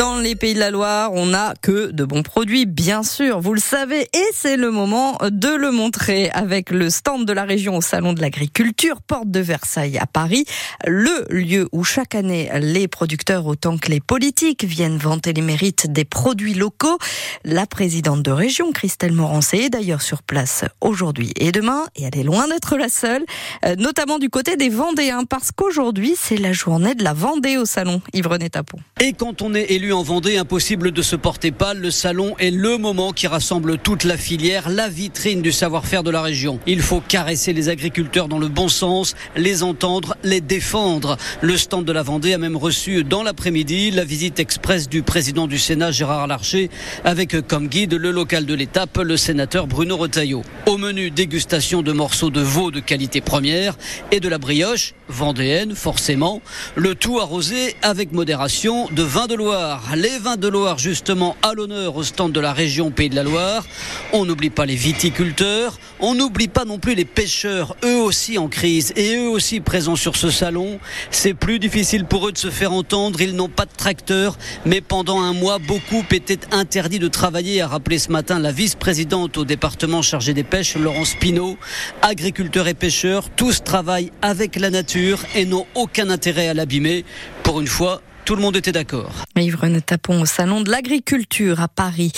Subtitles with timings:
[0.00, 3.52] Dans les pays de la Loire, on n'a que de bons produits, bien sûr, vous
[3.52, 7.76] le savez, et c'est le moment de le montrer avec le stand de la région
[7.76, 10.46] au Salon de l'Agriculture, porte de Versailles à Paris,
[10.86, 15.92] le lieu où chaque année les producteurs autant que les politiques viennent vanter les mérites
[15.92, 16.96] des produits locaux.
[17.44, 22.18] La présidente de région, Christelle Morancé, est d'ailleurs sur place aujourd'hui et demain, et elle
[22.18, 23.26] est loin d'être la seule,
[23.66, 27.66] euh, notamment du côté des Vendéens, parce qu'aujourd'hui, c'est la journée de la Vendée au
[27.66, 28.00] Salon.
[28.14, 28.78] Yves Tapon.
[28.98, 31.78] Et quand on est élu en Vendée, impossible de se porter pâle.
[31.78, 36.10] Le salon est le moment qui rassemble toute la filière, la vitrine du savoir-faire de
[36.10, 36.58] la région.
[36.66, 41.16] Il faut caresser les agriculteurs dans le bon sens, les entendre, les défendre.
[41.40, 45.46] Le stand de la Vendée a même reçu dans l'après-midi la visite express du président
[45.46, 46.70] du Sénat Gérard Larcher
[47.04, 50.42] avec comme guide le local de l'étape, le sénateur Bruno Retailleau.
[50.66, 53.76] Au menu, dégustation de morceaux de veau de qualité première
[54.12, 56.40] et de la brioche vendéenne forcément.
[56.76, 59.79] Le tout arrosé avec modération de vin de Loire.
[59.96, 63.24] Les vins de Loire, justement, à l'honneur au stand de la région Pays de la
[63.24, 63.64] Loire.
[64.12, 65.78] On n'oublie pas les viticulteurs.
[65.98, 69.96] On n'oublie pas non plus les pêcheurs, eux aussi en crise et eux aussi présents
[69.96, 70.78] sur ce salon.
[71.10, 73.20] C'est plus difficile pour eux de se faire entendre.
[73.20, 74.38] Ils n'ont pas de tracteur.
[74.64, 79.38] Mais pendant un mois, beaucoup étaient interdits de travailler, a rappelé ce matin la vice-présidente
[79.38, 81.58] au département chargé des pêches, Laurence Pinault.
[82.02, 87.04] Agriculteurs et pêcheurs, tous travaillent avec la nature et n'ont aucun intérêt à l'abîmer.
[87.42, 89.10] Pour une fois, tout le monde était d'accord.
[89.36, 92.12] Yves Tapon au Salon de l'Agriculture à Paris.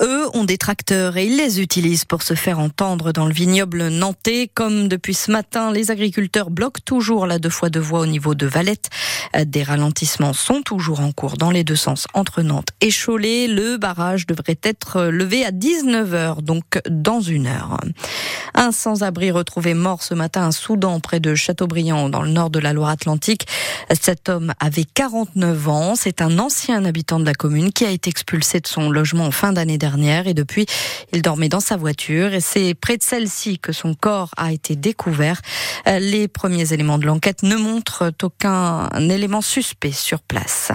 [0.00, 3.88] Eux ont des tracteurs et ils les utilisent pour se faire entendre dans le vignoble
[3.88, 4.48] nantais.
[4.54, 8.34] Comme depuis ce matin, les agriculteurs bloquent toujours la deux fois deux voies au niveau
[8.34, 8.88] de Valette.
[9.38, 13.46] Des ralentissements sont toujours en cours dans les deux sens entre Nantes et Cholet.
[13.46, 17.76] Le barrage devrait être levé à 19h, donc dans une heure.
[18.54, 22.58] Un sans-abri retrouvé mort ce matin à Soudan, près de Châteaubriand, dans le nord de
[22.58, 23.46] la Loire-Atlantique.
[23.90, 25.57] Cet homme avait 49
[25.96, 29.30] C'est un ancien habitant de la commune qui a été expulsé de son logement en
[29.30, 30.66] fin d'année dernière et depuis,
[31.12, 34.76] il dormait dans sa voiture et c'est près de celle-ci que son corps a été
[34.76, 35.40] découvert.
[35.86, 40.70] Les premiers éléments de l'enquête ne montrent aucun élément suspect sur place.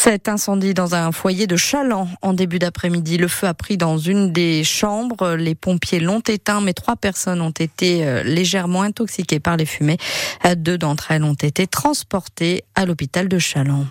[0.00, 3.18] Cet incendie dans un foyer de Chaland en début d'après-midi.
[3.18, 5.34] Le feu a pris dans une des chambres.
[5.34, 9.98] Les pompiers l'ont éteint, mais trois personnes ont été euh, légèrement intoxiquées par les fumées.
[10.44, 13.86] Euh, deux d'entre elles ont été transportées à l'hôpital de Chaland.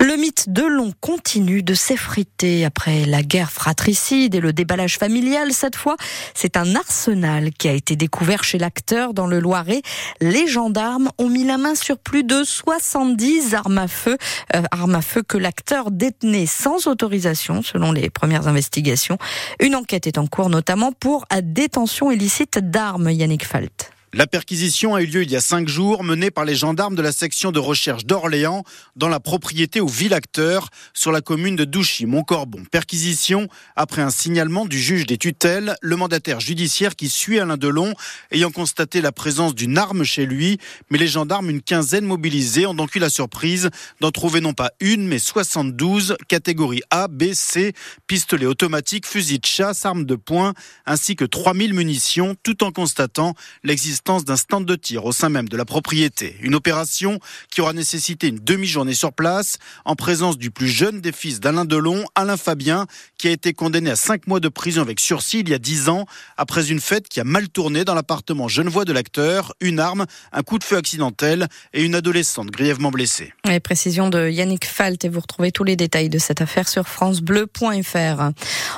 [0.00, 5.52] Le mythe de Long continue de s'effriter après la guerre fratricide et le déballage familial.
[5.52, 5.96] Cette fois,
[6.34, 9.82] c'est un arsenal qui a été découvert chez l'acteur dans le Loiret.
[10.20, 14.16] Les gendarmes ont mis la main sur plus de 70 armes à feu,
[14.54, 19.18] euh, armes à feu que l'acteur détenait sans autorisation, selon les premières investigations.
[19.58, 23.10] Une enquête est en cours, notamment pour détention illicite d'armes.
[23.10, 23.97] Yannick Falt.
[24.14, 27.02] La perquisition a eu lieu il y a cinq jours, menée par les gendarmes de
[27.02, 28.64] la section de recherche d'Orléans,
[28.96, 32.64] dans la propriété au Ville-Acteur, sur la commune de Douchy-Montcorbon.
[32.70, 37.92] Perquisition après un signalement du juge des tutelles, le mandataire judiciaire qui suit Alain Delon,
[38.30, 40.56] ayant constaté la présence d'une arme chez lui.
[40.90, 43.68] Mais les gendarmes, une quinzaine mobilisés, ont donc eu la surprise
[44.00, 47.74] d'en trouver non pas une, mais 72, catégories A, B, C,
[48.06, 50.54] pistolets automatiques, fusils de chasse, armes de poing,
[50.86, 55.48] ainsi que 3000 munitions, tout en constatant l'existence d'un stand de tir au sein même
[55.48, 56.36] de la propriété.
[56.40, 57.20] Une opération
[57.50, 61.64] qui aura nécessité une demi-journée sur place en présence du plus jeune des fils d'Alain
[61.64, 62.86] Delon, Alain Fabien,
[63.18, 65.88] qui a été condamné à cinq mois de prison avec sursis il y a dix
[65.88, 66.06] ans
[66.36, 70.42] après une fête qui a mal tourné dans l'appartement genevois de l'acteur, une arme, un
[70.42, 73.32] coup de feu accidentel et une adolescente grièvement blessée.
[73.44, 76.88] Les précisions de Yannick Falt et vous retrouvez tous les détails de cette affaire sur
[76.88, 78.30] francebleu.fr.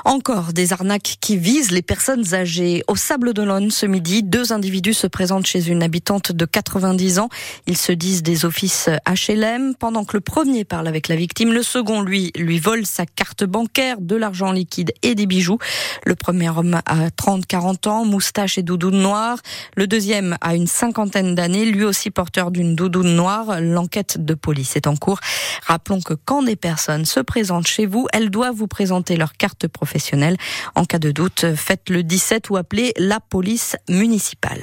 [0.05, 2.83] Encore des arnaques qui visent les personnes âgées.
[2.89, 7.29] Au Sable d'Olonne ce midi, deux individus se présente chez une habitante de 90 ans.
[7.67, 9.75] Ils se disent des offices HLM.
[9.75, 13.45] Pendant que le premier parle avec la victime, le second, lui, lui vole sa carte
[13.45, 15.59] bancaire, de l'argent liquide et des bijoux.
[16.05, 19.39] Le premier homme a 30-40 ans, moustache et doudoune noire.
[19.77, 23.61] Le deuxième a une cinquantaine d'années, lui aussi porteur d'une doudoune noire.
[23.61, 25.21] L'enquête de police est en cours.
[25.67, 29.69] Rappelons que quand des personnes se présentent chez vous, elles doivent vous présenter leur carte
[29.69, 30.37] professionnelle.
[30.75, 34.63] En cas de doute, faites le 17 ou appelez la police municipale.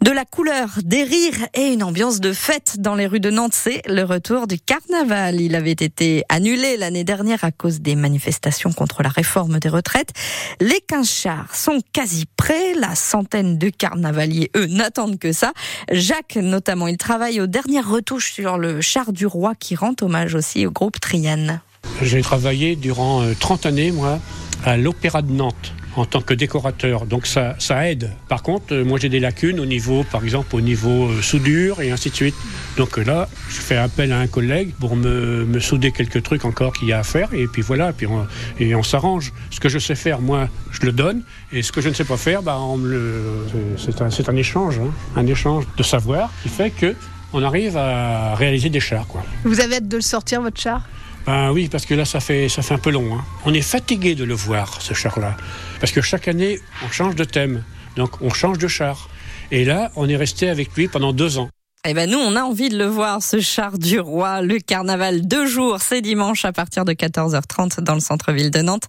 [0.00, 3.52] De la couleur, des rires et une ambiance de fête dans les rues de Nantes,
[3.52, 5.40] c'est le retour du carnaval.
[5.40, 10.12] Il avait été annulé l'année dernière à cause des manifestations contre la réforme des retraites.
[10.60, 12.74] Les 15 chars sont quasi prêts.
[12.74, 15.52] La centaine de carnavaliers, eux, n'attendent que ça.
[15.90, 20.36] Jacques, notamment, il travaille aux dernières retouches sur le char du roi qui rend hommage
[20.36, 21.60] aussi au groupe Triane.
[22.02, 24.20] J'ai travaillé durant 30 euh, années, moi,
[24.64, 27.06] à l'Opéra de Nantes en tant que décorateur.
[27.06, 28.10] Donc ça, ça aide.
[28.28, 31.80] Par contre, euh, moi j'ai des lacunes au niveau, par exemple, au niveau euh, soudure
[31.80, 32.34] et ainsi de suite.
[32.76, 36.72] Donc là, je fais appel à un collègue pour me, me souder quelques trucs encore
[36.72, 37.32] qu'il y a à faire.
[37.34, 38.26] Et puis voilà, puis on,
[38.58, 39.32] et on s'arrange.
[39.50, 41.22] Ce que je sais faire, moi, je le donne.
[41.52, 42.58] Et ce que je ne sais pas faire, bah,
[43.76, 44.90] c'est un, un échange, hein.
[45.16, 46.94] un échange de savoir qui fait que
[47.32, 49.06] on arrive à réaliser des chars.
[49.06, 49.22] Quoi.
[49.44, 50.82] Vous avez hâte de le sortir, votre char?
[51.28, 53.14] Ben oui, parce que là, ça fait, un peu long.
[53.14, 53.22] hein.
[53.44, 55.36] On est fatigué de le voir, ce char-là.
[55.78, 57.64] Parce que chaque année, on change de thème.
[57.96, 59.10] Donc, on change de char.
[59.50, 61.50] Et là, on est resté avec lui pendant deux ans.
[61.84, 64.40] Eh ben nous, on a envie de le voir, ce char du roi.
[64.40, 68.84] Le carnaval deux jours, c'est dimanche à partir de 14h30 dans le centre-ville de Nantes.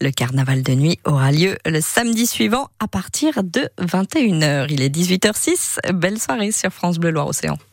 [0.00, 4.66] Le carnaval de nuit aura lieu le samedi suivant à partir de 21h.
[4.68, 5.92] Il est 18h06.
[5.92, 7.56] Belle soirée sur France Bleu Loire-Océan.